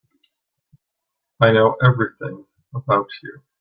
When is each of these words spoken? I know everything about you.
I 1.39 1.51
know 1.51 1.73
everything 1.75 2.47
about 2.73 3.07
you. 3.21 3.43